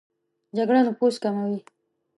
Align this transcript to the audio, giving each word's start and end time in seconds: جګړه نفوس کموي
جګړه 0.57 0.79
نفوس 0.85 1.15
کموي 1.23 1.57